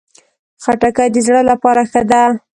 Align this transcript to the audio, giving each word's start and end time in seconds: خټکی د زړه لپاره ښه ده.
خټکی 0.63 1.07
د 1.13 1.17
زړه 1.27 1.41
لپاره 1.49 1.81
ښه 1.91 2.01
ده. 2.09 2.23